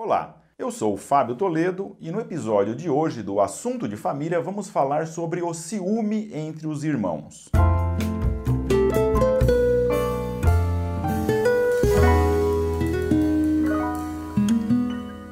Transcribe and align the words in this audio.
Olá, 0.00 0.36
eu 0.56 0.70
sou 0.70 0.94
o 0.94 0.96
Fábio 0.96 1.34
Toledo 1.34 1.96
e 1.98 2.12
no 2.12 2.20
episódio 2.20 2.72
de 2.72 2.88
hoje 2.88 3.20
do 3.20 3.40
Assunto 3.40 3.88
de 3.88 3.96
Família 3.96 4.40
vamos 4.40 4.70
falar 4.70 5.08
sobre 5.08 5.42
o 5.42 5.52
ciúme 5.52 6.30
entre 6.32 6.68
os 6.68 6.84
irmãos. 6.84 7.48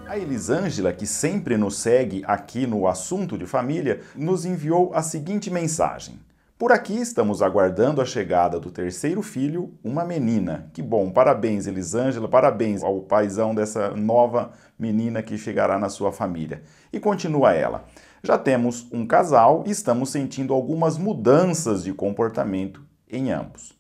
A 0.09 0.19
Elisângela, 0.19 0.93
que 0.93 1.07
sempre 1.07 1.57
nos 1.57 1.77
segue 1.77 2.25
aqui 2.27 2.67
no 2.67 2.89
Assunto 2.89 3.39
de 3.39 3.47
Família, 3.47 4.01
nos 4.17 4.45
enviou 4.45 4.93
a 4.93 5.01
seguinte 5.01 5.49
mensagem. 5.49 6.19
Por 6.59 6.73
aqui 6.73 6.95
estamos 6.99 7.43
aguardando 7.43 8.01
a 8.01 8.07
chegada 8.07 8.59
do 8.59 8.71
terceiro 8.71 9.21
filho, 9.21 9.75
uma 9.85 10.07
menina. 10.07 10.71
Que 10.73 10.81
bom, 10.81 11.11
parabéns 11.11 11.67
Elisângela, 11.67 12.27
parabéns 12.27 12.83
ao 12.83 13.03
paizão 13.03 13.55
dessa 13.55 13.91
nova 13.91 14.53
menina 14.79 15.23
que 15.23 15.37
chegará 15.37 15.79
na 15.79 15.91
sua 15.91 16.11
família. 16.11 16.63
E 16.91 16.99
continua 16.99 17.53
ela. 17.53 17.85
Já 18.23 18.39
temos 18.39 18.91
um 18.91 19.07
casal 19.07 19.65
e 19.67 19.71
estamos 19.71 20.09
sentindo 20.09 20.55
algumas 20.55 20.97
mudanças 20.97 21.85
de 21.85 21.93
comportamento 21.93 22.83
em 23.07 23.31
ambos. 23.31 23.79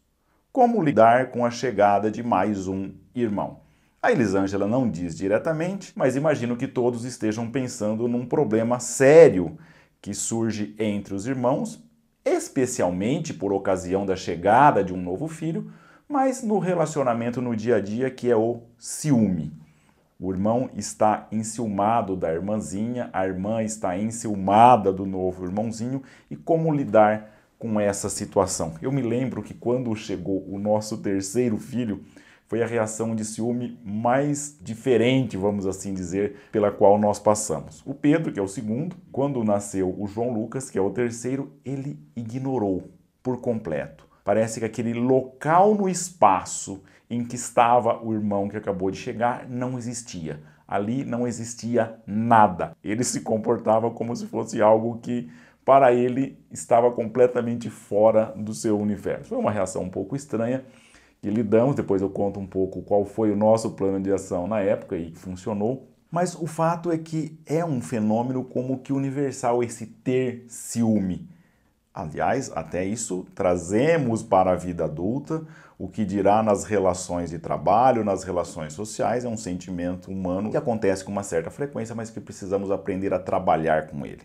Como 0.53 0.83
lidar 0.83 1.31
com 1.31 1.47
a 1.47 1.51
chegada 1.51 2.11
de 2.11 2.23
mais 2.23 2.69
um 2.69 2.93
irmão? 3.15 3.61
A 4.03 4.12
Elisângela 4.12 4.67
não 4.67 4.87
diz 4.87 5.17
diretamente, 5.17 5.95
mas 5.97 6.15
imagino 6.15 6.59
que 6.59 6.69
todos 6.69 7.06
estejam 7.06 7.51
pensando 7.51 8.06
num 8.06 8.27
problema 8.27 8.79
sério 8.81 9.56
que 10.03 10.12
surge 10.12 10.77
entre 10.79 11.15
os 11.15 11.27
irmãos 11.27 11.86
especialmente 12.27 13.33
por 13.33 13.53
ocasião 13.53 14.05
da 14.05 14.16
chegada 14.16 14.83
de 14.83 14.93
um 14.93 15.01
novo 15.01 15.29
filho, 15.29 15.71
mas 16.09 16.43
no 16.43 16.59
relacionamento 16.59 17.41
no 17.41 17.55
dia 17.55 17.77
a 17.77 17.80
dia 17.80 18.11
que 18.11 18.29
é 18.29 18.37
o 18.37 18.62
ciúme. 18.77 19.53
O 20.19 20.33
irmão 20.33 20.69
está 20.75 21.29
enciumado 21.31 22.17
da 22.17 22.33
irmãzinha, 22.33 23.09
a 23.12 23.25
irmã 23.27 23.62
está 23.62 23.97
enciumada 23.97 24.92
do 24.92 25.06
novo 25.06 25.45
irmãozinho 25.45 26.03
e 26.28 26.34
como 26.34 26.75
lidar 26.75 27.31
com 27.59 27.78
essa 27.78 28.09
situação. 28.09 28.75
Eu 28.83 28.91
me 28.91 29.03
lembro 29.03 29.43
que 29.43 29.55
quando 29.55 29.95
chegou 29.95 30.45
o 30.48 30.59
nosso 30.59 30.98
terceiro 30.98 31.59
filho, 31.59 32.03
foi 32.48 32.62
a 32.62 32.66
reação 32.66 33.14
de 33.14 33.25
ciúme 33.25 33.78
mais 33.84 34.56
diferente, 34.61 35.36
vamos 35.36 35.66
assim 35.66 35.92
dizer, 35.92 36.36
pela 36.53 36.70
qual 36.70 36.98
nós 36.98 37.19
passamos. 37.19 37.83
O 37.84 37.92
Pedro, 37.92 38.33
que 38.33 38.38
é 38.38 38.42
o 38.42 38.48
segundo, 38.48 38.97
quando 39.11 39.42
nasceu 39.42 39.94
o 39.98 40.06
João 40.06 40.33
Lucas, 40.33 40.70
que 40.70 40.78
é 40.78 40.80
o 40.80 40.91
terceiro, 40.91 41.53
ele 41.64 41.98
ignorou 42.14 42.91
por 43.22 43.41
completo. 43.41 44.06
Parece 44.25 44.61
que 44.61 44.66
aquele 44.66 44.94
local 44.94 45.75
no 45.75 45.88
espaço 45.88 46.83
em 47.08 47.25
que 47.25 47.36
estava 47.36 48.03
o 48.05 48.12
irmão 48.12 48.48
que 48.48 48.56
acabou 48.56 48.91
de 48.91 48.97
chegar 48.97 49.48
não 49.48 49.78
existia. 49.78 50.41
Ali 50.66 51.05
não 51.05 51.27
existia 51.27 51.97
nada. 52.06 52.77
Ele 52.83 53.05
se 53.05 53.20
comportava 53.20 53.91
como 53.91 54.14
se 54.16 54.27
fosse 54.27 54.60
algo 54.60 54.98
que 54.98 55.31
para 55.64 55.92
ele 55.92 56.38
estava 56.50 56.92
completamente 56.92 57.69
fora 57.69 58.33
do 58.36 58.55
seu 58.55 58.78
universo. 58.78 59.31
Foi 59.31 59.38
uma 59.38 59.50
reação 59.50 59.83
um 59.83 59.91
pouco 59.91 60.14
estranha, 60.14 60.64
que 61.20 61.31
lidamos. 61.31 61.77
Depois 61.77 62.03
eu 62.03 62.11
conto 62.11 62.41
um 62.41 62.47
pouco 62.47 62.83
qual 62.83 63.05
foi 63.05 63.31
o 63.31 63.36
nosso 63.36 63.70
plano 63.70 64.00
de 64.00 64.12
ação 64.12 64.47
na 64.47 64.61
época 64.61 64.97
e 64.97 65.11
que 65.11 65.19
funcionou. 65.19 65.89
Mas 66.11 66.34
o 66.34 66.47
fato 66.47 66.91
é 66.91 66.98
que 66.98 67.39
é 67.45 67.64
um 67.64 67.81
fenômeno 67.81 68.45
como 68.45 68.78
que 68.78 68.92
universal 68.92 69.62
esse 69.62 69.87
ter 69.87 70.44
ciúme. 70.48 71.28
Aliás, 71.92 72.53
até 72.55 72.84
isso 72.84 73.27
trazemos 73.34 74.22
para 74.22 74.53
a 74.53 74.55
vida 74.55 74.84
adulta, 74.84 75.47
o 75.78 75.89
que 75.89 76.05
dirá 76.05 76.42
nas 76.42 76.64
relações 76.64 77.31
de 77.31 77.39
trabalho, 77.39 78.05
nas 78.05 78.22
relações 78.22 78.72
sociais, 78.75 79.25
é 79.25 79.28
um 79.28 79.37
sentimento 79.37 80.11
humano 80.11 80.50
que 80.50 80.56
acontece 80.56 81.05
com 81.05 81.11
uma 81.11 81.22
certa 81.22 81.50
frequência, 81.50 81.94
mas 81.94 82.11
que 82.11 82.20
precisamos 82.20 82.70
aprender 82.70 83.12
a 83.12 83.19
trabalhar 83.19 83.87
com 83.87 84.05
ele. 84.05 84.22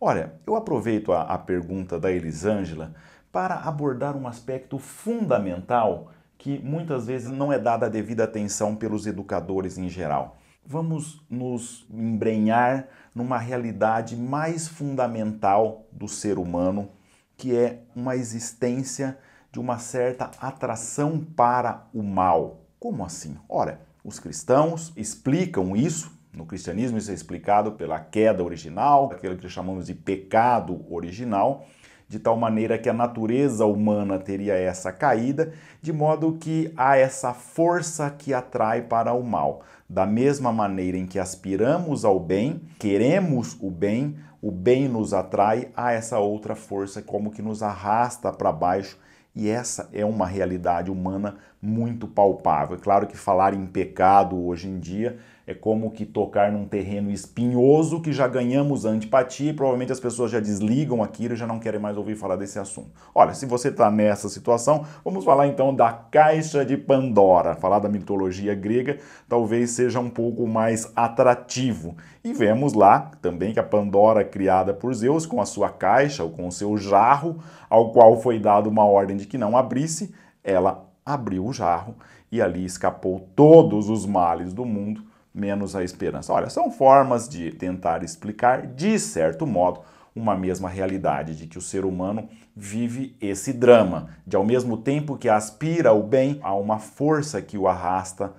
Olha, 0.00 0.32
eu 0.46 0.56
aproveito 0.56 1.12
a, 1.12 1.22
a 1.22 1.38
pergunta 1.38 2.00
da 2.00 2.10
Elisângela 2.10 2.94
para 3.30 3.56
abordar 3.56 4.16
um 4.16 4.26
aspecto 4.26 4.78
fundamental 4.78 6.10
que 6.42 6.58
muitas 6.58 7.06
vezes 7.06 7.30
não 7.30 7.52
é 7.52 7.58
dada 7.58 7.86
a 7.86 7.88
devida 7.88 8.24
atenção 8.24 8.74
pelos 8.74 9.06
educadores 9.06 9.78
em 9.78 9.88
geral. 9.88 10.38
Vamos 10.66 11.24
nos 11.30 11.86
embrenhar 11.88 12.88
numa 13.14 13.38
realidade 13.38 14.16
mais 14.16 14.66
fundamental 14.66 15.86
do 15.92 16.08
ser 16.08 16.40
humano, 16.40 16.90
que 17.36 17.56
é 17.56 17.84
uma 17.94 18.16
existência 18.16 19.16
de 19.52 19.60
uma 19.60 19.78
certa 19.78 20.32
atração 20.40 21.20
para 21.20 21.86
o 21.94 22.02
mal. 22.02 22.64
Como 22.80 23.04
assim? 23.04 23.36
Ora, 23.48 23.80
os 24.02 24.18
cristãos 24.18 24.92
explicam 24.96 25.76
isso. 25.76 26.10
No 26.32 26.44
cristianismo, 26.44 26.98
isso 26.98 27.12
é 27.12 27.14
explicado 27.14 27.72
pela 27.72 28.00
queda 28.00 28.42
original, 28.42 29.12
aquilo 29.12 29.36
que 29.36 29.48
chamamos 29.48 29.86
de 29.86 29.94
pecado 29.94 30.84
original 30.92 31.64
de 32.12 32.18
tal 32.18 32.36
maneira 32.36 32.76
que 32.76 32.90
a 32.90 32.92
natureza 32.92 33.64
humana 33.64 34.18
teria 34.18 34.52
essa 34.52 34.92
caída, 34.92 35.54
de 35.80 35.94
modo 35.94 36.36
que 36.38 36.70
há 36.76 36.94
essa 36.94 37.32
força 37.32 38.10
que 38.10 38.34
atrai 38.34 38.82
para 38.82 39.14
o 39.14 39.24
mal. 39.24 39.62
Da 39.88 40.04
mesma 40.04 40.52
maneira 40.52 40.98
em 40.98 41.06
que 41.06 41.18
aspiramos 41.18 42.04
ao 42.04 42.20
bem, 42.20 42.60
queremos 42.78 43.56
o 43.62 43.70
bem, 43.70 44.14
o 44.42 44.50
bem 44.50 44.88
nos 44.88 45.14
atrai, 45.14 45.68
há 45.74 45.92
essa 45.92 46.18
outra 46.18 46.54
força 46.54 47.00
como 47.00 47.30
que 47.30 47.40
nos 47.40 47.62
arrasta 47.62 48.30
para 48.30 48.52
baixo. 48.52 48.98
E 49.34 49.48
essa 49.48 49.88
é 49.90 50.04
uma 50.04 50.26
realidade 50.26 50.90
humana 50.90 51.36
muito 51.62 52.06
palpável. 52.06 52.76
É 52.76 52.78
claro 52.78 53.06
que 53.06 53.16
falar 53.16 53.54
em 53.54 53.64
pecado 53.64 54.38
hoje 54.38 54.68
em 54.68 54.78
dia 54.78 55.18
é 55.52 55.54
como 55.54 55.90
que 55.90 56.04
tocar 56.04 56.50
num 56.50 56.66
terreno 56.66 57.10
espinhoso 57.10 58.00
que 58.00 58.12
já 58.12 58.26
ganhamos 58.26 58.84
antipatia 58.84 59.50
e 59.50 59.54
provavelmente 59.54 59.92
as 59.92 60.00
pessoas 60.00 60.30
já 60.30 60.40
desligam 60.40 61.02
aquilo 61.02 61.34
e 61.34 61.36
já 61.36 61.46
não 61.46 61.58
querem 61.58 61.78
mais 61.78 61.96
ouvir 61.96 62.16
falar 62.16 62.36
desse 62.36 62.58
assunto. 62.58 62.90
Olha, 63.14 63.34
se 63.34 63.46
você 63.46 63.68
está 63.68 63.90
nessa 63.90 64.28
situação, 64.28 64.84
vamos 65.04 65.24
falar 65.24 65.46
então 65.46 65.74
da 65.74 65.92
caixa 65.92 66.64
de 66.64 66.76
Pandora. 66.76 67.54
Falar 67.54 67.78
da 67.78 67.88
mitologia 67.88 68.54
grega 68.54 68.98
talvez 69.28 69.70
seja 69.70 70.00
um 70.00 70.10
pouco 70.10 70.46
mais 70.46 70.90
atrativo. 70.96 71.96
E 72.24 72.32
vemos 72.32 72.72
lá 72.72 73.10
também 73.20 73.52
que 73.52 73.60
a 73.60 73.64
Pandora, 73.64 74.24
criada 74.24 74.72
por 74.72 74.92
Zeus, 74.94 75.26
com 75.26 75.40
a 75.40 75.46
sua 75.46 75.68
caixa 75.68 76.24
ou 76.24 76.30
com 76.30 76.48
o 76.48 76.52
seu 76.52 76.76
jarro, 76.76 77.38
ao 77.68 77.92
qual 77.92 78.20
foi 78.20 78.38
dado 78.38 78.68
uma 78.68 78.84
ordem 78.84 79.16
de 79.16 79.26
que 79.26 79.38
não 79.38 79.56
abrisse, 79.56 80.14
ela 80.42 80.88
abriu 81.04 81.46
o 81.46 81.52
jarro 81.52 81.94
e 82.30 82.40
ali 82.40 82.64
escapou 82.64 83.28
todos 83.36 83.90
os 83.90 84.06
males 84.06 84.54
do 84.54 84.64
mundo 84.64 85.11
menos 85.34 85.74
a 85.74 85.82
esperança. 85.82 86.32
Olha, 86.32 86.50
são 86.50 86.70
formas 86.70 87.28
de 87.28 87.50
tentar 87.52 88.02
explicar, 88.02 88.66
de 88.66 88.98
certo 88.98 89.46
modo, 89.46 89.80
uma 90.14 90.36
mesma 90.36 90.68
realidade 90.68 91.34
de 91.34 91.46
que 91.46 91.58
o 91.58 91.62
ser 91.62 91.84
humano 91.84 92.28
vive 92.54 93.16
esse 93.20 93.52
drama, 93.52 94.10
de 94.26 94.36
ao 94.36 94.44
mesmo 94.44 94.76
tempo 94.76 95.16
que 95.16 95.28
aspira 95.28 95.88
ao 95.90 96.02
bem, 96.02 96.38
há 96.42 96.54
uma 96.54 96.78
força 96.78 97.40
que 97.40 97.56
o 97.56 97.66
arrasta 97.66 98.32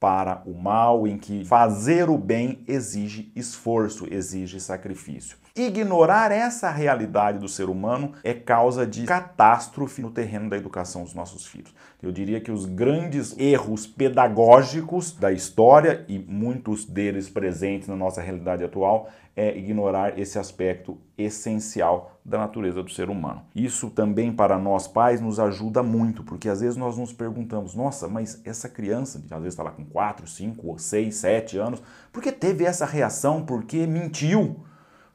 para 0.00 0.42
o 0.46 0.54
mal, 0.54 1.06
em 1.06 1.18
que 1.18 1.44
fazer 1.44 2.08
o 2.08 2.16
bem 2.16 2.64
exige 2.66 3.32
esforço, 3.34 4.06
exige 4.10 4.60
sacrifício. 4.60 5.36
Ignorar 5.58 6.30
essa 6.30 6.70
realidade 6.70 7.40
do 7.40 7.48
ser 7.48 7.68
humano 7.68 8.12
é 8.22 8.32
causa 8.32 8.86
de 8.86 9.04
catástrofe 9.04 10.00
no 10.00 10.08
terreno 10.08 10.48
da 10.48 10.56
educação 10.56 11.02
dos 11.02 11.14
nossos 11.14 11.46
filhos. 11.46 11.74
Eu 12.00 12.12
diria 12.12 12.40
que 12.40 12.52
os 12.52 12.64
grandes 12.64 13.36
erros 13.36 13.84
pedagógicos 13.84 15.10
da 15.10 15.32
história, 15.32 16.04
e 16.06 16.16
muitos 16.16 16.84
deles 16.84 17.28
presentes 17.28 17.88
na 17.88 17.96
nossa 17.96 18.22
realidade 18.22 18.62
atual, 18.62 19.10
é 19.34 19.58
ignorar 19.58 20.16
esse 20.16 20.38
aspecto 20.38 20.96
essencial 21.16 22.20
da 22.24 22.38
natureza 22.38 22.80
do 22.80 22.90
ser 22.90 23.10
humano. 23.10 23.42
Isso 23.52 23.90
também 23.90 24.32
para 24.32 24.56
nós 24.58 24.86
pais 24.86 25.20
nos 25.20 25.40
ajuda 25.40 25.82
muito, 25.82 26.22
porque 26.22 26.48
às 26.48 26.60
vezes 26.60 26.76
nós 26.76 26.96
nos 26.96 27.12
perguntamos: 27.12 27.74
nossa, 27.74 28.06
mas 28.06 28.40
essa 28.44 28.68
criança, 28.68 29.18
às 29.18 29.38
vezes 29.38 29.54
está 29.54 29.64
lá 29.64 29.72
com 29.72 29.84
4, 29.84 30.24
5, 30.24 30.78
6, 30.78 31.14
7 31.16 31.58
anos, 31.58 31.82
por 32.12 32.22
que 32.22 32.30
teve 32.30 32.64
essa 32.64 32.86
reação? 32.86 33.44
Por 33.44 33.64
que 33.64 33.84
mentiu? 33.88 34.67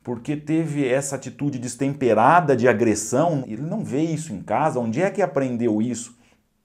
Porque 0.04 0.36
teve 0.36 0.88
essa 0.88 1.16
atitude 1.16 1.58
destemperada 1.58 2.56
de 2.56 2.68
agressão? 2.68 3.44
Ele 3.48 3.62
não 3.62 3.84
vê 3.84 4.02
isso 4.02 4.34
em 4.34 4.42
casa, 4.42 4.80
onde 4.80 5.02
é 5.02 5.10
que 5.10 5.22
aprendeu 5.22 5.82
isso? 5.82 6.18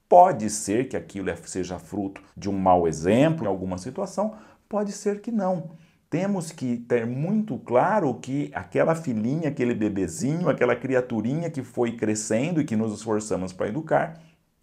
Pode 0.08 0.50
ser 0.50 0.88
que 0.88 0.96
aquilo 0.96 1.30
seja 1.44 1.78
fruto 1.78 2.20
de 2.36 2.48
um 2.50 2.58
mau 2.58 2.88
exemplo 2.88 3.44
em 3.44 3.48
alguma 3.48 3.78
situação, 3.78 4.34
pode 4.68 4.90
ser 4.90 5.20
que 5.20 5.30
não 5.30 5.70
temos 6.10 6.50
que 6.50 6.78
ter 6.78 7.06
muito 7.06 7.58
claro 7.58 8.14
que 8.14 8.50
aquela 8.54 8.94
filhinha, 8.94 9.48
aquele 9.48 9.74
bebezinho, 9.74 10.48
aquela 10.48 10.74
criaturinha 10.74 11.50
que 11.50 11.62
foi 11.62 11.92
crescendo 11.92 12.60
e 12.60 12.64
que 12.64 12.76
nos 12.76 12.94
esforçamos 12.94 13.52
para 13.52 13.68
educar, 13.68 14.18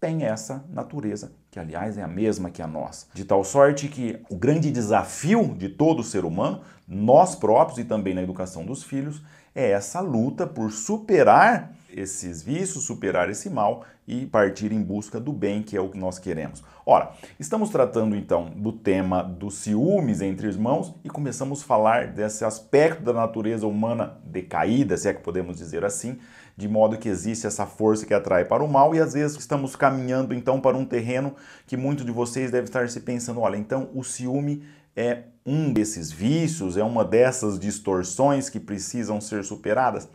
tem 0.06 0.22
essa 0.22 0.64
natureza, 0.72 1.32
que 1.50 1.58
aliás 1.58 1.98
é 1.98 2.02
a 2.02 2.06
mesma 2.06 2.48
que 2.48 2.62
a 2.62 2.66
nossa. 2.66 3.06
De 3.12 3.24
tal 3.24 3.42
sorte 3.42 3.88
que 3.88 4.20
o 4.30 4.36
grande 4.36 4.70
desafio 4.70 5.52
de 5.58 5.68
todo 5.68 6.04
ser 6.04 6.24
humano, 6.24 6.60
nós 6.86 7.34
próprios 7.34 7.80
e 7.80 7.84
também 7.84 8.14
na 8.14 8.22
educação 8.22 8.64
dos 8.64 8.84
filhos, 8.84 9.20
é 9.52 9.72
essa 9.72 9.98
luta 9.98 10.46
por 10.46 10.70
superar 10.70 11.72
esses 11.92 12.40
vícios, 12.40 12.84
superar 12.84 13.28
esse 13.30 13.50
mal 13.50 13.84
e 14.06 14.26
partir 14.26 14.70
em 14.70 14.80
busca 14.80 15.18
do 15.18 15.32
bem, 15.32 15.60
que 15.60 15.76
é 15.76 15.80
o 15.80 15.88
que 15.88 15.98
nós 15.98 16.20
queremos. 16.20 16.62
Ora, 16.84 17.10
estamos 17.40 17.70
tratando 17.70 18.14
então 18.14 18.50
do 18.50 18.70
tema 18.70 19.24
dos 19.24 19.54
ciúmes 19.54 20.20
entre 20.20 20.46
irmãos 20.46 20.94
e 21.02 21.08
começamos 21.08 21.62
a 21.62 21.64
falar 21.64 22.12
desse 22.12 22.44
aspecto 22.44 23.02
da 23.02 23.12
natureza 23.12 23.66
humana 23.66 24.18
decaída, 24.24 24.96
se 24.96 25.08
é 25.08 25.14
que 25.14 25.22
podemos 25.22 25.56
dizer 25.56 25.84
assim, 25.84 26.16
de 26.56 26.68
modo 26.68 26.96
que 26.96 27.08
existe 27.08 27.46
essa 27.46 27.66
força 27.66 28.06
que 28.06 28.14
atrai 28.14 28.44
para 28.44 28.64
o 28.64 28.68
mal 28.68 28.94
e 28.94 29.00
às 29.00 29.12
vezes 29.12 29.36
estamos 29.36 29.76
caminhando 29.76 30.32
então 30.32 30.60
para 30.60 30.76
um 30.76 30.84
terreno 30.84 31.34
que 31.66 31.76
muitos 31.76 32.04
de 32.04 32.12
vocês 32.12 32.50
devem 32.50 32.64
estar 32.64 32.88
se 32.88 33.00
pensando, 33.00 33.40
olha, 33.40 33.56
então 33.56 33.90
o 33.94 34.02
ciúme 34.02 34.64
é 34.96 35.24
um 35.44 35.72
desses 35.72 36.10
vícios, 36.10 36.76
é 36.76 36.82
uma 36.82 37.04
dessas 37.04 37.58
distorções 37.58 38.48
que 38.48 38.58
precisam 38.58 39.20
ser 39.20 39.44
superadas? 39.44 40.08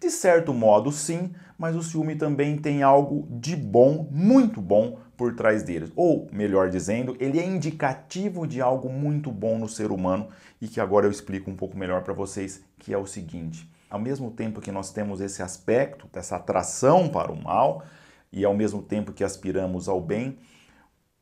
De 0.00 0.10
certo 0.10 0.52
modo, 0.52 0.90
sim, 0.90 1.30
mas 1.56 1.76
o 1.76 1.82
ciúme 1.82 2.16
também 2.16 2.58
tem 2.58 2.82
algo 2.82 3.26
de 3.30 3.54
bom, 3.54 4.08
muito 4.10 4.60
bom, 4.60 4.98
por 5.16 5.34
trás 5.34 5.62
deles. 5.62 5.90
Ou, 5.94 6.28
melhor 6.32 6.68
dizendo, 6.68 7.16
ele 7.20 7.38
é 7.38 7.46
indicativo 7.46 8.46
de 8.46 8.60
algo 8.60 8.88
muito 8.88 9.30
bom 9.30 9.58
no 9.58 9.68
ser 9.68 9.90
humano 9.90 10.28
e 10.60 10.68
que 10.68 10.80
agora 10.80 11.06
eu 11.06 11.10
explico 11.10 11.50
um 11.50 11.56
pouco 11.56 11.78
melhor 11.78 12.02
para 12.02 12.12
vocês, 12.12 12.62
que 12.78 12.92
é 12.92 12.98
o 12.98 13.06
seguinte: 13.06 13.70
ao 13.94 14.00
mesmo 14.00 14.28
tempo 14.28 14.60
que 14.60 14.72
nós 14.72 14.90
temos 14.90 15.20
esse 15.20 15.40
aspecto, 15.40 16.08
dessa 16.12 16.34
atração 16.34 17.08
para 17.08 17.30
o 17.30 17.40
mal, 17.40 17.84
e 18.32 18.44
ao 18.44 18.52
mesmo 18.52 18.82
tempo 18.82 19.12
que 19.12 19.22
aspiramos 19.22 19.88
ao 19.88 20.00
bem, 20.00 20.36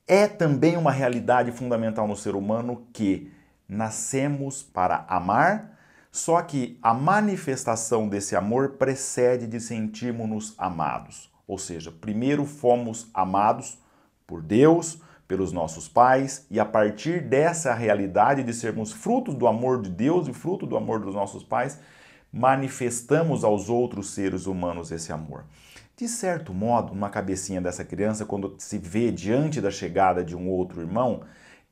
é 0.09 0.27
também 0.27 0.79
uma 0.79 0.91
realidade 0.91 1.53
fundamental 1.53 2.09
no 2.09 2.17
ser 2.17 2.35
humano 2.35 2.87
que 2.91 3.31
nascemos 3.69 4.63
para 4.63 5.05
amar, 5.07 5.79
só 6.11 6.41
que 6.41 6.79
a 6.83 6.95
manifestação 6.95 8.09
desse 8.09 8.35
amor 8.35 8.71
precede 8.71 9.47
de 9.47 9.61
sentirmos-nos 9.61 10.55
amados. 10.57 11.31
Ou 11.47 11.59
seja, 11.59 11.93
primeiro 11.93 12.47
fomos 12.47 13.11
amados 13.13 13.79
por 14.27 14.41
Deus, 14.41 14.99
pelos 15.29 15.53
nossos 15.53 15.89
pais, 15.89 16.47
e 16.51 16.59
a 16.59 16.65
partir 16.65 17.21
dessa 17.21 17.75
realidade 17.75 18.43
de 18.43 18.55
sermos 18.55 18.93
frutos 18.93 19.35
do 19.35 19.47
amor 19.47 19.83
de 19.83 19.91
Deus 19.91 20.27
e 20.27 20.33
fruto 20.33 20.67
do 20.67 20.75
amor 20.75 21.01
dos 21.01 21.15
nossos 21.15 21.45
pais, 21.45 21.79
manifestamos 22.33 23.45
aos 23.45 23.69
outros 23.69 24.11
seres 24.11 24.47
humanos 24.47 24.91
esse 24.91 25.13
amor. 25.13 25.45
De 25.95 26.09
certo 26.09 26.55
modo, 26.55 26.95
numa 26.95 27.11
cabecinha 27.11 27.61
dessa 27.61 27.85
criança, 27.85 28.25
quando 28.25 28.55
se 28.59 28.79
vê 28.79 29.13
diante 29.13 29.61
da 29.61 29.71
chegada 29.71 30.25
de 30.25 30.35
um 30.35 30.49
outro 30.49 30.81
irmão, 30.81 31.23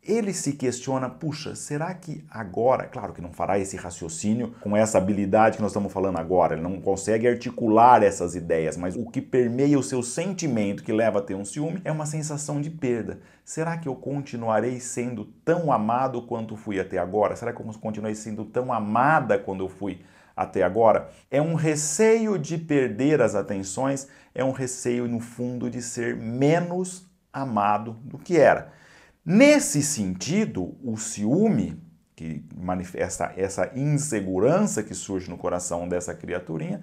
ele 0.03 0.33
se 0.33 0.53
questiona: 0.53 1.09
puxa, 1.09 1.55
será 1.55 1.93
que 1.95 2.25
agora, 2.31 2.85
claro 2.85 3.13
que 3.13 3.21
não 3.21 3.33
fará 3.33 3.59
esse 3.59 3.77
raciocínio 3.77 4.55
com 4.61 4.77
essa 4.77 4.99
habilidade 4.99 5.57
que 5.57 5.63
nós 5.63 5.73
estamos 5.73 5.93
falando 5.93 6.19
agora, 6.19 6.55
ele 6.55 6.63
não 6.63 6.81
consegue 6.81 7.27
articular 7.29 8.03
essas 8.03 8.35
ideias, 8.35 8.77
mas 8.77 8.97
o 8.97 9.07
que 9.07 9.21
permeia 9.21 9.79
o 9.79 9.83
seu 9.83 10.03
sentimento 10.03 10.83
que 10.83 10.93
leva 10.93 11.19
a 11.19 11.23
ter 11.23 11.35
um 11.35 11.45
ciúme 11.45 11.81
é 11.85 11.93
uma 11.93 12.07
sensação 12.07 12.61
de 12.61 12.71
perda. 12.71 13.21
Será 13.45 13.77
que 13.77 13.89
eu 13.89 13.95
continuarei 13.95 14.81
sendo 14.81 15.25
tão 15.45 15.73
amado 15.73 16.23
quanto 16.23 16.57
fui 16.57 16.79
até 16.79 16.99
agora? 16.99 17.37
Será 17.37 17.53
que 17.53 17.61
eu 17.61 17.67
continuarei 17.81 18.15
sendo 18.15 18.45
tão 18.45 18.73
amada 18.73 19.39
quando 19.39 19.65
eu 19.65 19.69
fui 19.69 20.01
até 20.37 20.63
agora, 20.63 21.11
é 21.31 21.41
um 21.41 21.55
receio 21.55 22.39
de 22.39 22.57
perder 22.57 23.21
as 23.21 23.35
atenções, 23.35 24.09
é 24.35 24.45
um 24.45 24.53
receio, 24.53 25.07
no 25.09 25.21
fundo, 25.21 25.71
de 25.71 25.83
ser 25.83 26.17
menos 26.17 27.07
amado 27.33 27.93
do 28.05 28.19
que 28.19 28.39
era. 28.39 28.73
Nesse 29.25 29.83
sentido, 29.83 30.77
o 30.83 30.97
ciúme, 30.97 31.81
que 32.17 32.45
manifesta 32.55 33.33
essa 33.37 33.71
insegurança 33.75 34.83
que 34.83 34.95
surge 34.95 35.31
no 35.31 35.39
coração 35.39 35.89
dessa 35.89 36.15
criaturinha, 36.15 36.83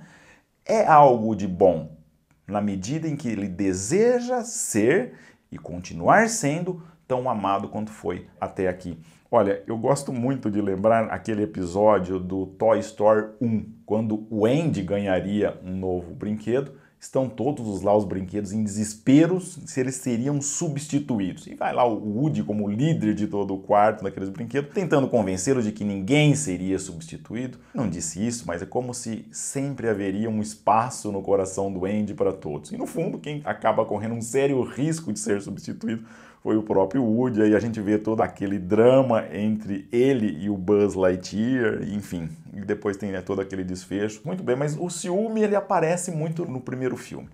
é 0.66 0.86
algo 0.86 1.36
de 1.36 1.48
bom, 1.48 1.98
na 2.46 2.62
medida 2.62 3.08
em 3.08 3.16
que 3.16 3.28
ele 3.28 3.48
deseja 3.48 4.44
ser 4.44 5.14
e 5.52 5.58
continuar 5.58 6.30
sendo 6.30 6.84
tão 7.08 7.30
amado 7.30 7.70
quanto 7.70 7.92
foi 7.92 8.28
até 8.40 8.68
aqui. 8.68 9.00
Olha, 9.30 9.62
eu 9.68 9.78
gosto 9.78 10.14
muito 10.14 10.50
de 10.50 10.62
lembrar 10.62 11.06
aquele 11.10 11.44
episódio 11.44 12.18
do 12.18 12.46
Toy 12.46 12.80
Story 12.80 13.28
1, 13.42 13.66
quando 13.86 14.26
o 14.30 14.46
Andy 14.46 14.82
ganharia 14.82 15.60
um 15.66 15.76
novo 15.76 16.14
brinquedo. 16.14 16.72
Estão 17.00 17.30
todos 17.30 17.82
lá 17.84 17.96
os 17.96 18.06
brinquedos 18.06 18.52
em 18.54 18.64
desespero 18.64 19.40
se 19.40 19.80
eles 19.80 19.96
seriam 19.96 20.42
substituídos. 20.42 21.46
E 21.46 21.54
vai 21.54 21.72
lá 21.72 21.86
o 21.86 22.20
Woody 22.20 22.42
como 22.42 22.68
líder 22.68 23.14
de 23.14 23.28
todo 23.28 23.54
o 23.54 23.60
quarto 23.60 24.04
daqueles 24.04 24.30
brinquedos, 24.30 24.74
tentando 24.74 25.08
convencê-lo 25.08 25.62
de 25.62 25.72
que 25.72 25.84
ninguém 25.84 26.34
seria 26.34 26.80
substituído. 26.80 27.60
Não 27.72 27.88
disse 27.88 28.26
isso, 28.26 28.46
mas 28.48 28.64
é 28.64 28.66
como 28.66 28.94
se 28.94 29.28
sempre 29.30 29.90
haveria 29.90 30.30
um 30.30 30.42
espaço 30.42 31.12
no 31.12 31.22
coração 31.22 31.72
do 31.72 31.86
Andy 31.86 32.16
para 32.16 32.34
todos. 32.34 32.72
E 32.72 32.78
no 32.78 32.88
fundo, 32.88 33.20
quem 33.20 33.42
acaba 33.46 33.86
correndo 33.86 34.16
um 34.16 34.22
sério 34.22 34.64
risco 34.64 35.14
de 35.14 35.20
ser 35.20 35.40
substituído 35.42 36.04
foi 36.42 36.56
o 36.56 36.64
próprio 36.64 37.04
Woody, 37.04 37.42
aí 37.42 37.56
a 37.56 37.60
gente 37.60 37.82
vê 37.82 37.98
todo 37.98 38.22
aquele 38.22 38.58
drama 38.58 39.26
entre 39.34 39.88
ele 39.92 40.38
e 40.40 40.50
o 40.50 40.56
Buzz 40.56 40.94
Lightyear, 40.94 41.84
enfim, 41.84 42.30
e 42.54 42.62
depois 42.62 42.96
tem 42.96 43.12
né, 43.12 43.22
todo 43.22 43.42
aquele 43.42 43.64
desfecho. 43.64 44.22
Muito 44.24 44.44
bem, 44.44 44.56
mas 44.56 44.78
o 44.78 44.90
ciúme 44.90 45.42
ele 45.42 45.56
aparece 45.56 46.12
muito 46.12 46.46
no 46.46 46.62
primeiro 46.62 46.96
filme. 46.96 47.30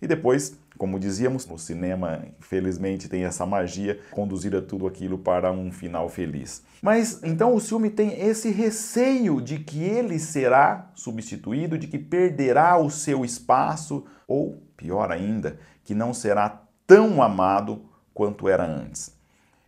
E 0.00 0.06
depois, 0.06 0.56
como 0.76 0.98
dizíamos, 0.98 1.44
no 1.46 1.58
cinema, 1.58 2.22
infelizmente, 2.38 3.08
tem 3.08 3.24
essa 3.24 3.44
magia, 3.44 3.98
conduzir 4.12 4.54
a 4.54 4.62
tudo 4.62 4.86
aquilo 4.86 5.18
para 5.18 5.50
um 5.50 5.72
final 5.72 6.08
feliz. 6.08 6.62
Mas 6.80 7.20
então 7.24 7.54
o 7.54 7.60
ciúme 7.60 7.90
tem 7.90 8.20
esse 8.20 8.50
receio 8.50 9.40
de 9.40 9.58
que 9.58 9.82
ele 9.82 10.18
será 10.20 10.90
substituído, 10.94 11.76
de 11.76 11.88
que 11.88 11.98
perderá 11.98 12.78
o 12.78 12.90
seu 12.90 13.24
espaço, 13.24 14.04
ou 14.26 14.62
pior 14.76 15.10
ainda, 15.10 15.58
que 15.82 15.94
não 15.94 16.14
será 16.14 16.62
tão 16.86 17.20
amado 17.20 17.82
quanto 18.18 18.48
era 18.48 18.66
antes. 18.66 19.16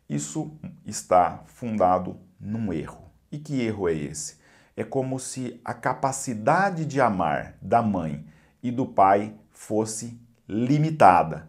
Isso 0.08 0.50
está 0.85 1.44
fundado 1.47 2.17
num 2.41 2.73
erro. 2.73 3.08
E 3.31 3.38
que 3.38 3.62
erro 3.62 3.88
é 3.88 3.94
esse? 3.94 4.41
É 4.76 4.82
como 4.82 5.20
se 5.20 5.61
a 5.64 5.73
capacidade 5.73 6.85
de 6.85 7.00
amar 7.00 7.55
da 7.62 7.81
mãe 7.81 8.26
e 8.61 8.73
do 8.73 8.85
pai 8.85 9.37
fosse 9.52 10.20
limitada. 10.49 11.49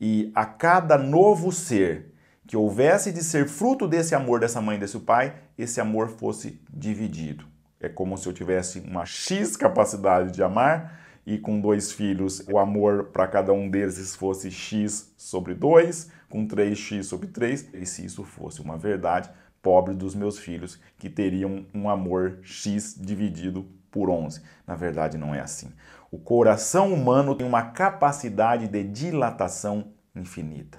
E 0.00 0.30
a 0.32 0.46
cada 0.46 0.96
novo 0.96 1.50
ser 1.50 2.14
que 2.46 2.56
houvesse 2.56 3.10
de 3.10 3.24
ser 3.24 3.48
fruto 3.48 3.88
desse 3.88 4.14
amor 4.14 4.38
dessa 4.38 4.60
mãe 4.60 4.76
e 4.76 4.80
desse 4.80 5.00
pai, 5.00 5.34
esse 5.58 5.80
amor 5.80 6.08
fosse 6.08 6.62
dividido. 6.72 7.46
É 7.80 7.88
como 7.88 8.16
se 8.16 8.28
eu 8.28 8.32
tivesse 8.32 8.78
uma 8.78 9.04
X 9.04 9.56
capacidade 9.56 10.30
de 10.30 10.40
amar 10.40 11.00
e 11.28 11.36
com 11.36 11.60
dois 11.60 11.92
filhos 11.92 12.42
o 12.50 12.58
amor 12.58 13.10
para 13.12 13.28
cada 13.28 13.52
um 13.52 13.68
deles 13.68 14.16
fosse 14.16 14.50
X 14.50 15.12
sobre 15.14 15.54
2, 15.54 16.10
com 16.26 16.48
3x 16.48 17.02
sobre 17.02 17.28
3, 17.28 17.74
e 17.74 17.84
se 17.84 18.02
isso 18.02 18.24
fosse 18.24 18.62
uma 18.62 18.78
verdade, 18.78 19.28
pobre 19.60 19.94
dos 19.94 20.14
meus 20.14 20.38
filhos 20.38 20.80
que 20.98 21.10
teriam 21.10 21.66
um 21.74 21.90
amor 21.90 22.38
x 22.42 22.96
dividido 22.98 23.66
por 23.90 24.08
11. 24.08 24.40
Na 24.66 24.74
verdade, 24.74 25.18
não 25.18 25.34
é 25.34 25.40
assim. 25.40 25.70
O 26.10 26.18
coração 26.18 26.94
humano 26.94 27.34
tem 27.34 27.46
uma 27.46 27.62
capacidade 27.62 28.66
de 28.66 28.82
dilatação 28.82 29.88
infinita. 30.16 30.78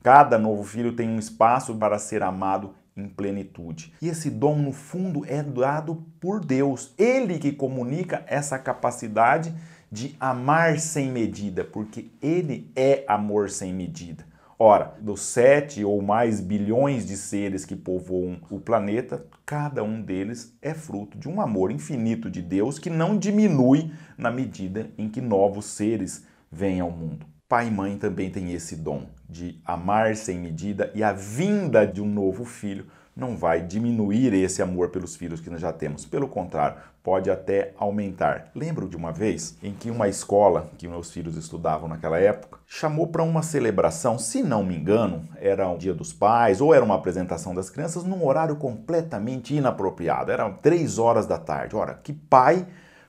Cada 0.00 0.38
novo 0.38 0.62
filho 0.62 0.94
tem 0.94 1.08
um 1.08 1.18
espaço 1.18 1.74
para 1.74 1.98
ser 1.98 2.22
amado 2.22 2.72
em 2.96 3.08
plenitude. 3.08 3.92
E 4.00 4.08
esse 4.08 4.30
dom, 4.30 4.56
no 4.56 4.72
fundo, 4.72 5.24
é 5.26 5.42
dado 5.42 6.06
por 6.20 6.44
Deus. 6.44 6.94
Ele 6.96 7.38
que 7.38 7.50
comunica 7.50 8.22
essa 8.26 8.58
capacidade 8.58 9.52
de 9.90 10.14
amar 10.20 10.78
sem 10.78 11.10
medida, 11.10 11.64
porque 11.64 12.10
Ele 12.20 12.70
é 12.76 13.04
amor 13.08 13.50
sem 13.50 13.72
medida. 13.72 14.26
Ora, 14.60 14.96
dos 15.00 15.20
sete 15.20 15.84
ou 15.84 16.02
mais 16.02 16.40
bilhões 16.40 17.06
de 17.06 17.16
seres 17.16 17.64
que 17.64 17.76
povoam 17.76 18.40
o 18.50 18.58
planeta, 18.58 19.24
cada 19.46 19.84
um 19.84 20.02
deles 20.02 20.52
é 20.60 20.74
fruto 20.74 21.16
de 21.16 21.28
um 21.28 21.40
amor 21.40 21.70
infinito 21.70 22.28
de 22.28 22.42
Deus 22.42 22.76
que 22.76 22.90
não 22.90 23.16
diminui 23.16 23.92
na 24.16 24.32
medida 24.32 24.90
em 24.98 25.08
que 25.08 25.20
novos 25.20 25.66
seres 25.66 26.26
vêm 26.50 26.80
ao 26.80 26.90
mundo. 26.90 27.24
Pai 27.48 27.68
e 27.68 27.70
mãe 27.70 27.96
também 27.96 28.30
têm 28.30 28.52
esse 28.52 28.74
dom 28.74 29.06
de 29.28 29.60
amar 29.64 30.16
sem 30.16 30.38
medida 30.38 30.90
e 30.92 31.04
a 31.04 31.12
vinda 31.12 31.86
de 31.86 32.02
um 32.02 32.06
novo 32.06 32.44
filho 32.44 32.86
não 33.18 33.36
vai 33.36 33.60
diminuir 33.60 34.32
esse 34.32 34.62
amor 34.62 34.90
pelos 34.90 35.16
filhos 35.16 35.40
que 35.40 35.50
nós 35.50 35.60
já 35.60 35.72
temos. 35.72 36.06
Pelo 36.06 36.28
contrário, 36.28 36.78
pode 37.02 37.28
até 37.28 37.72
aumentar. 37.76 38.52
Lembro 38.54 38.88
de 38.88 38.96
uma 38.96 39.10
vez 39.10 39.58
em 39.60 39.72
que 39.72 39.90
uma 39.90 40.08
escola 40.08 40.70
que 40.78 40.86
meus 40.86 41.10
filhos 41.10 41.36
estudavam 41.36 41.88
naquela 41.88 42.20
época 42.20 42.60
chamou 42.64 43.08
para 43.08 43.24
uma 43.24 43.42
celebração, 43.42 44.18
se 44.18 44.40
não 44.40 44.62
me 44.62 44.76
engano, 44.76 45.28
era 45.36 45.68
o 45.68 45.76
Dia 45.76 45.92
dos 45.92 46.12
Pais 46.12 46.60
ou 46.60 46.72
era 46.72 46.84
uma 46.84 46.94
apresentação 46.94 47.52
das 47.52 47.68
crianças 47.68 48.04
num 48.04 48.24
horário 48.24 48.54
completamente 48.54 49.52
inapropriado. 49.52 50.30
Eram 50.30 50.52
três 50.52 50.96
horas 50.96 51.26
da 51.26 51.38
tarde. 51.38 51.74
Ora, 51.74 51.94
que 51.94 52.12
pai 52.12 52.66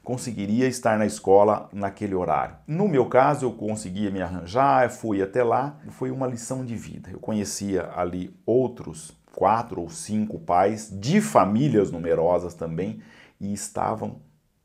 conseguiria 0.09 0.67
estar 0.67 0.97
na 0.97 1.05
escola 1.05 1.69
naquele 1.71 2.15
horário. 2.15 2.55
No 2.65 2.87
meu 2.87 3.05
caso, 3.05 3.45
eu 3.45 3.51
conseguia 3.51 4.09
me 4.09 4.19
arranjar, 4.19 4.89
fui 4.89 5.21
até 5.21 5.43
lá, 5.43 5.77
foi 5.89 6.09
uma 6.09 6.25
lição 6.25 6.65
de 6.65 6.75
vida. 6.75 7.11
Eu 7.11 7.19
conhecia 7.19 7.91
ali 7.95 8.35
outros 8.43 9.11
quatro 9.36 9.81
ou 9.81 9.89
cinco 9.89 10.39
pais 10.39 10.89
de 10.91 11.21
famílias 11.21 11.91
numerosas 11.91 12.53
também 12.53 13.01
e 13.39 13.53
estavam 13.53 14.21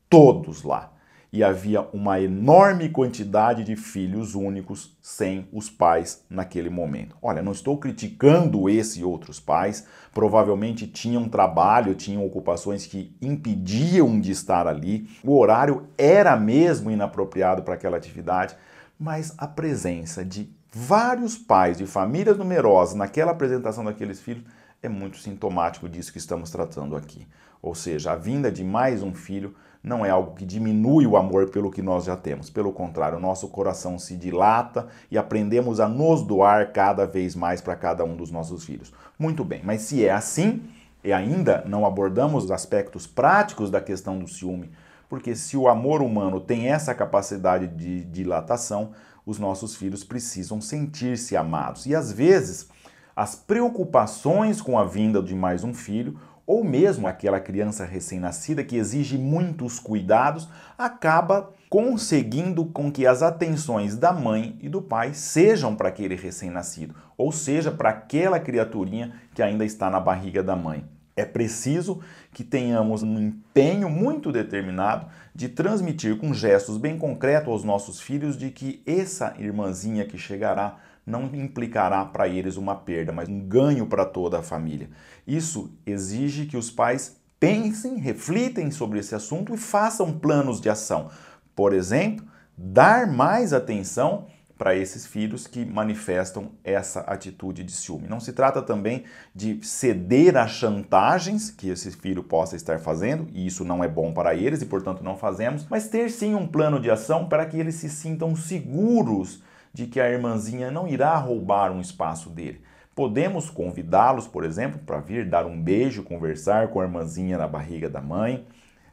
todos 0.09 0.63
lá. 0.63 0.91
e 1.35 1.43
havia 1.43 1.81
uma 1.91 2.21
enorme 2.21 2.87
quantidade 2.87 3.65
de 3.65 3.75
filhos 3.75 4.35
únicos 4.35 4.97
sem 5.01 5.49
os 5.51 5.69
pais 5.69 6.23
naquele 6.29 6.69
momento. 6.69 7.17
Olha, 7.21 7.41
não 7.41 7.51
estou 7.51 7.77
criticando 7.77 8.69
esse 8.69 9.01
e 9.01 9.03
outros 9.03 9.37
pais, 9.37 9.85
provavelmente 10.13 10.87
tinham 10.87 11.27
trabalho, 11.27 11.93
tinham 11.93 12.25
ocupações 12.25 12.85
que 12.85 13.13
impediam 13.21 14.17
de 14.17 14.31
estar 14.31 14.65
ali, 14.65 15.09
o 15.25 15.37
horário 15.37 15.89
era 15.97 16.37
mesmo 16.37 16.89
inapropriado 16.89 17.63
para 17.63 17.73
aquela 17.73 17.97
atividade, 17.97 18.55
mas 18.97 19.33
a 19.37 19.45
presença 19.45 20.23
de 20.23 20.49
vários 20.77 21.37
pais 21.37 21.77
de 21.77 21.87
famílias 21.87 22.37
numerosas 22.37 22.95
naquela 22.95 23.31
apresentação 23.31 23.85
daqueles 23.85 24.19
filhos 24.19 24.43
é 24.83 24.89
muito 24.89 25.17
sintomático 25.17 25.87
disso 25.87 26.11
que 26.11 26.17
estamos 26.17 26.51
tratando 26.51 26.97
aqui. 26.97 27.25
Ou 27.61 27.73
seja, 27.73 28.11
a 28.11 28.15
vinda 28.17 28.51
de 28.51 28.61
mais 28.61 29.01
um 29.01 29.13
filho 29.13 29.55
não 29.81 30.05
é 30.05 30.09
algo 30.09 30.35
que 30.35 30.43
diminui 30.43 31.07
o 31.07 31.15
amor 31.15 31.49
pelo 31.49 31.71
que 31.71 31.81
nós 31.81 32.03
já 32.03 32.17
temos. 32.17 32.49
Pelo 32.49 32.73
contrário, 32.73 33.21
nosso 33.21 33.47
coração 33.47 33.97
se 33.97 34.17
dilata 34.17 34.87
e 35.09 35.17
aprendemos 35.17 35.79
a 35.79 35.87
nos 35.87 36.21
doar 36.21 36.73
cada 36.73 37.05
vez 37.05 37.35
mais 37.35 37.61
para 37.61 37.77
cada 37.77 38.03
um 38.03 38.17
dos 38.17 38.29
nossos 38.29 38.65
filhos. 38.65 38.93
Muito 39.17 39.45
bem, 39.45 39.61
mas 39.63 39.81
se 39.83 40.05
é 40.05 40.11
assim, 40.11 40.61
e 41.01 41.13
ainda 41.13 41.63
não 41.65 41.85
abordamos 41.85 42.43
os 42.43 42.51
aspectos 42.51 43.07
práticos 43.07 43.71
da 43.71 43.79
questão 43.79 44.19
do 44.19 44.27
ciúme, 44.27 44.69
porque 45.09 45.35
se 45.35 45.55
o 45.55 45.67
amor 45.67 46.01
humano 46.01 46.39
tem 46.39 46.67
essa 46.67 46.93
capacidade 46.93 47.67
de 47.67 48.03
dilatação, 48.05 48.91
os 49.25 49.39
nossos 49.39 49.75
filhos 49.75 50.03
precisam 50.03 50.61
sentir-se 50.61 51.35
amados. 51.35 51.85
E 51.85 51.95
às 51.95 52.11
vezes, 52.11 52.69
as 53.15 53.35
preocupações 53.35 54.61
com 54.61 54.77
a 54.77 54.83
vinda 54.83 55.21
de 55.21 55.33
mais 55.33 55.63
um 55.63 55.73
filho, 55.73 56.19
ou 56.45 56.63
mesmo 56.63 57.07
aquela 57.07 57.39
criança 57.39 57.85
recém-nascida 57.85 58.63
que 58.63 58.75
exige 58.75 59.17
muitos 59.17 59.79
cuidados, 59.79 60.47
acaba 60.77 61.51
conseguindo 61.69 62.65
com 62.65 62.91
que 62.91 63.07
as 63.07 63.23
atenções 63.23 63.97
da 63.97 64.13
mãe 64.13 64.57
e 64.61 64.69
do 64.69 64.81
pai 64.81 65.13
sejam 65.13 65.75
para 65.75 65.89
aquele 65.89 66.15
recém-nascido, 66.15 66.93
ou 67.17 67.31
seja, 67.31 67.71
para 67.71 67.89
aquela 67.89 68.39
criaturinha 68.39 69.13
que 69.33 69.41
ainda 69.41 69.65
está 69.65 69.89
na 69.89 69.99
barriga 69.99 70.43
da 70.43 70.55
mãe. 70.55 70.85
É 71.15 71.23
preciso 71.23 72.01
que 72.33 72.43
tenhamos 72.43 73.01
um 73.01 73.17
empenho 73.17 73.89
muito 73.89 74.31
determinado 74.31 75.07
de 75.33 75.47
transmitir 75.47 76.17
com 76.17 76.33
gestos 76.33 76.77
bem 76.77 76.97
concretos 76.97 77.47
aos 77.47 77.63
nossos 77.63 78.01
filhos 78.01 78.37
de 78.37 78.51
que 78.51 78.83
essa 78.85 79.33
irmãzinha 79.39 80.05
que 80.05 80.17
chegará 80.17 80.77
não 81.05 81.25
implicará 81.33 82.03
para 82.03 82.27
eles 82.27 82.57
uma 82.57 82.75
perda, 82.75 83.13
mas 83.13 83.29
um 83.29 83.39
ganho 83.39 83.85
para 83.85 84.05
toda 84.05 84.39
a 84.39 84.43
família. 84.43 84.89
Isso 85.25 85.71
exige 85.85 86.47
que 86.47 86.57
os 86.57 86.69
pais 86.69 87.15
pensem, 87.39 87.97
reflitem 87.97 88.71
sobre 88.71 88.99
esse 88.99 89.13
assunto 89.13 89.53
e 89.53 89.57
façam 89.57 90.17
planos 90.17 90.59
de 90.59 90.69
ação. 90.69 91.09
Por 91.55 91.73
exemplo, 91.73 92.25
dar 92.57 93.07
mais 93.07 93.53
atenção 93.53 94.27
para 94.57 94.75
esses 94.75 95.05
filhos 95.05 95.47
que 95.47 95.65
manifestam 95.65 96.51
essa 96.63 97.01
atitude 97.01 97.63
de 97.63 97.71
ciúme. 97.71 98.07
Não 98.07 98.19
se 98.19 98.31
trata 98.31 98.61
também 98.61 99.03
de 99.33 99.59
ceder 99.61 100.37
a 100.37 100.47
chantagens 100.47 101.51
que 101.51 101.69
esse 101.69 101.91
filho 101.91 102.23
possa 102.23 102.55
estar 102.55 102.79
fazendo, 102.79 103.27
e 103.33 103.45
isso 103.45 103.65
não 103.65 103.83
é 103.83 103.87
bom 103.87 104.13
para 104.13 104.33
eles 104.33 104.61
e, 104.61 104.65
portanto, 104.65 105.03
não 105.03 105.17
fazemos, 105.17 105.65
mas 105.69 105.87
ter 105.87 106.09
sim 106.09 106.35
um 106.35 106.47
plano 106.47 106.79
de 106.79 106.89
ação 106.89 107.27
para 107.27 107.45
que 107.45 107.57
eles 107.57 107.75
se 107.75 107.89
sintam 107.89 108.35
seguros 108.35 109.43
de 109.73 109.87
que 109.87 109.99
a 109.99 110.09
irmãzinha 110.09 110.71
não 110.71 110.87
irá 110.87 111.17
roubar 111.17 111.71
um 111.71 111.81
espaço 111.81 112.29
dele. 112.29 112.61
Podemos 112.95 113.49
convidá-los, 113.49 114.25
por 114.25 114.45
exemplo, 114.45 114.79
para 114.85 115.01
vir 115.01 115.27
dar 115.27 115.45
um 115.45 115.61
beijo, 115.61 116.01
conversar 116.01 116.69
com 116.69 116.79
a 116.79 116.85
irmãzinha 116.85 117.37
na 117.37 117.45
barriga 117.45 117.89
da 117.89 117.99
mãe. 117.99 118.47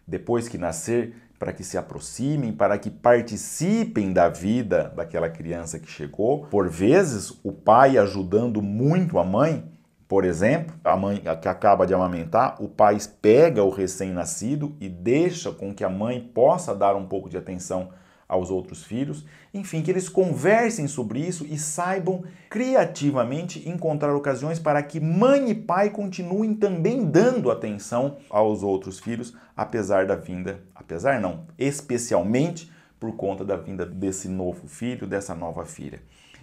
Depois 0.04 0.48
que 0.48 0.58
nascer, 0.58 1.14
para 1.42 1.52
que 1.52 1.64
se 1.64 1.76
aproximem, 1.76 2.52
para 2.52 2.78
que 2.78 2.88
participem 2.88 4.12
da 4.12 4.28
vida 4.28 4.92
daquela 4.94 5.28
criança 5.28 5.76
que 5.76 5.90
chegou. 5.90 6.46
Por 6.46 6.68
vezes, 6.68 7.36
o 7.42 7.50
pai 7.50 7.98
ajudando 7.98 8.62
muito 8.62 9.18
a 9.18 9.24
mãe, 9.24 9.64
por 10.06 10.24
exemplo, 10.24 10.72
a 10.84 10.96
mãe 10.96 11.20
que 11.40 11.48
acaba 11.48 11.84
de 11.84 11.92
amamentar, 11.92 12.62
o 12.62 12.68
pai 12.68 12.96
pega 13.20 13.64
o 13.64 13.70
recém-nascido 13.70 14.76
e 14.80 14.88
deixa 14.88 15.50
com 15.50 15.74
que 15.74 15.82
a 15.82 15.88
mãe 15.88 16.20
possa 16.20 16.76
dar 16.76 16.94
um 16.94 17.08
pouco 17.08 17.28
de 17.28 17.36
atenção 17.36 17.88
aos 18.32 18.50
outros 18.50 18.82
filhos, 18.82 19.26
enfim, 19.52 19.82
que 19.82 19.90
eles 19.90 20.08
conversem 20.08 20.88
sobre 20.88 21.20
isso 21.20 21.44
e 21.44 21.58
saibam 21.58 22.24
criativamente 22.48 23.68
encontrar 23.68 24.14
ocasiões 24.14 24.58
para 24.58 24.82
que 24.82 24.98
mãe 24.98 25.50
e 25.50 25.54
pai 25.54 25.90
continuem 25.90 26.54
também 26.54 27.04
dando 27.04 27.50
atenção 27.50 28.16
aos 28.30 28.62
outros 28.62 28.98
filhos, 28.98 29.34
apesar 29.54 30.06
da 30.06 30.16
vinda, 30.16 30.62
apesar 30.82 31.20
não, 31.20 31.46
especialmente 31.58 32.70
por 32.98 33.16
conta 33.16 33.44
da 33.44 33.56
vinda 33.56 33.84
desse 33.84 34.28
novo 34.28 34.68
filho, 34.68 35.06
dessa 35.06 35.34
nova 35.34 35.64
filha. 35.64 36.00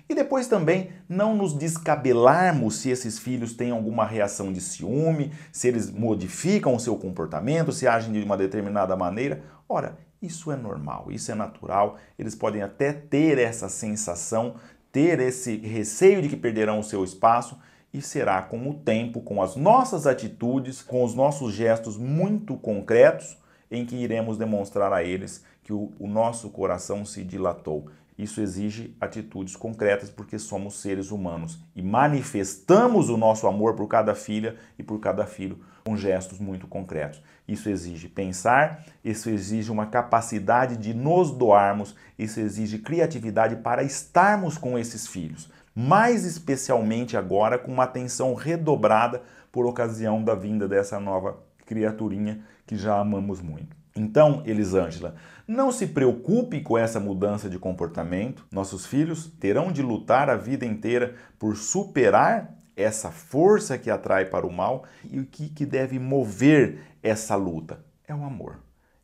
E 0.10 0.16
depois 0.16 0.48
também 0.48 0.90
não 1.08 1.36
nos 1.36 1.54
descabelarmos 1.54 2.78
se 2.78 2.90
esses 2.90 3.20
filhos 3.20 3.54
têm 3.54 3.70
alguma 3.70 4.04
reação 4.04 4.52
de 4.52 4.60
ciúme, 4.60 5.32
se 5.52 5.68
eles 5.68 5.92
modificam 5.92 6.74
o 6.74 6.80
seu 6.80 6.96
comportamento, 6.98 7.72
se 7.72 7.88
agem 7.88 8.12
de 8.12 8.24
uma 8.24 8.36
determinada 8.36 8.96
maneira. 8.96 9.44
Ora, 9.70 10.00
isso 10.20 10.52
é 10.52 10.56
normal, 10.56 11.08
isso 11.12 11.32
é 11.32 11.36
natural. 11.36 11.98
Eles 12.18 12.34
podem 12.34 12.64
até 12.64 12.92
ter 12.92 13.38
essa 13.38 13.70
sensação, 13.70 14.56
ter 14.92 15.20
esse 15.20 15.58
receio 15.58 16.24
de 16.24 16.30
que 16.30 16.36
perderão 16.36 16.80
o 16.80 16.84
seu 16.84 17.04
espaço, 17.04 17.60
e 17.94 18.02
será 18.02 18.42
com 18.42 18.70
o 18.70 18.74
tempo, 18.74 19.22
com 19.22 19.42
as 19.42 19.56
nossas 19.56 20.06
atitudes, 20.06 20.82
com 20.82 21.04
os 21.04 21.16
nossos 21.16 21.54
gestos 21.54 21.98
muito 21.98 22.56
concretos, 22.56 23.38
em 23.72 23.86
que 23.86 23.96
iremos 23.96 24.38
demonstrar 24.38 24.92
a 24.92 25.04
eles 25.04 25.44
que 25.64 25.74
o, 25.74 25.92
o 26.00 26.08
nosso 26.08 26.50
coração 26.50 27.06
se 27.06 27.24
dilatou. 27.24 27.90
Isso 28.20 28.42
exige 28.42 28.94
atitudes 29.00 29.56
concretas 29.56 30.10
porque 30.10 30.38
somos 30.38 30.82
seres 30.82 31.10
humanos 31.10 31.58
e 31.74 31.82
manifestamos 31.82 33.08
o 33.08 33.16
nosso 33.16 33.48
amor 33.48 33.76
por 33.76 33.88
cada 33.88 34.14
filha 34.14 34.58
e 34.78 34.84
por 34.84 35.00
cada 35.00 35.26
filho 35.26 35.60
com 35.86 35.96
gestos 35.96 36.38
muito 36.38 36.68
concretos. 36.68 37.22
Isso 37.48 37.70
exige 37.70 38.10
pensar, 38.10 38.86
isso 39.06 39.30
exige 39.30 39.72
uma 39.72 39.86
capacidade 39.86 40.76
de 40.76 40.94
nos 40.94 41.32
doarmos, 41.32 41.96
isso 42.18 42.42
exige 42.42 42.80
criatividade 42.80 43.56
para 43.56 43.84
estarmos 43.84 44.58
com 44.58 44.78
esses 44.78 45.08
filhos, 45.08 45.50
mais 45.74 46.26
especialmente 46.26 47.16
agora 47.16 47.58
com 47.58 47.72
uma 47.72 47.86
atenção 47.86 48.34
redobrada 48.34 49.22
por 49.50 49.66
ocasião 49.66 50.22
da 50.22 50.36
vinda 50.36 50.68
dessa 50.68 51.00
nova 51.00 51.49
criaturinha 51.70 52.42
que 52.66 52.76
já 52.76 53.00
amamos 53.00 53.40
muito. 53.40 53.78
Então, 53.96 54.42
Elisângela, 54.44 55.14
não 55.48 55.72
se 55.72 55.86
preocupe 55.86 56.62
com 56.62 56.76
essa 56.76 57.00
mudança 57.00 57.48
de 57.48 57.60
comportamento. 57.60 58.44
Nossos 58.52 58.88
filhos 58.88 59.32
terão 59.40 59.72
de 59.72 59.84
lutar 59.84 60.32
a 60.32 60.36
vida 60.36 60.66
inteira 60.66 61.14
por 61.38 61.56
superar 61.56 62.56
essa 62.76 63.12
força 63.12 63.78
que 63.78 63.92
atrai 63.92 64.26
para 64.26 64.48
o 64.48 64.52
mal 64.52 64.84
e 65.04 65.20
o 65.20 65.26
que, 65.26 65.48
que 65.50 65.64
deve 65.64 66.00
mover 66.00 66.80
essa 67.04 67.36
luta? 67.36 67.86
É 68.08 68.16
o 68.16 68.24
amor. 68.24 68.58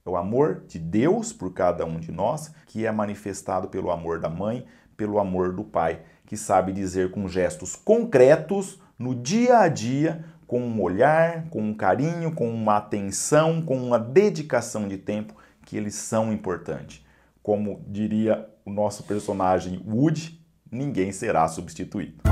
É 0.03 0.09
o 0.09 0.17
amor 0.17 0.63
de 0.67 0.79
Deus 0.79 1.31
por 1.31 1.53
cada 1.53 1.85
um 1.85 1.99
de 1.99 2.11
nós, 2.11 2.51
que 2.65 2.85
é 2.85 2.91
manifestado 2.91 3.67
pelo 3.67 3.91
amor 3.91 4.19
da 4.19 4.29
mãe, 4.29 4.65
pelo 4.97 5.19
amor 5.19 5.53
do 5.53 5.63
pai, 5.63 6.01
que 6.25 6.35
sabe 6.35 6.71
dizer 6.71 7.11
com 7.11 7.27
gestos 7.27 7.75
concretos, 7.75 8.79
no 8.97 9.13
dia 9.13 9.59
a 9.59 9.67
dia, 9.67 10.23
com 10.47 10.59
um 10.59 10.81
olhar, 10.81 11.49
com 11.49 11.61
um 11.61 11.73
carinho, 11.73 12.31
com 12.33 12.49
uma 12.49 12.77
atenção, 12.77 13.61
com 13.61 13.77
uma 13.77 13.99
dedicação 13.99 14.87
de 14.87 14.97
tempo, 14.97 15.35
que 15.65 15.75
eles 15.77 15.95
são 15.95 16.31
importantes. 16.31 17.03
Como 17.41 17.83
diria 17.87 18.47
o 18.63 18.71
nosso 18.71 19.03
personagem 19.03 19.83
Woody, 19.87 20.39
ninguém 20.71 21.11
será 21.11 21.47
substituído. 21.47 22.23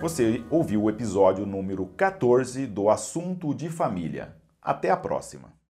Você 0.00 0.44
ouviu 0.50 0.84
o 0.84 0.88
episódio 0.88 1.44
número 1.44 1.84
14 1.84 2.66
do 2.66 2.88
Assunto 2.88 3.52
de 3.52 3.68
Família. 3.68 4.36
Até 4.62 4.88
a 4.90 4.96
próxima! 4.96 5.55